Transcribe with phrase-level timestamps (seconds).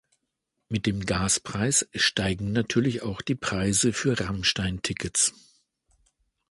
[0.67, 5.31] Mit dem Gaspreis steigen natürlich auch die Preise für Rammstein-Tickets.